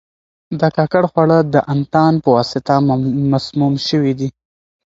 دا 0.59 0.67
ککړ 0.75 1.03
خواړه 1.11 1.37
د 1.53 1.55
انتان 1.73 2.13
په 2.23 2.29
واسطه 2.35 2.75
مسموم 3.31 3.73
شوي 3.87 4.13
دي. 4.19 4.29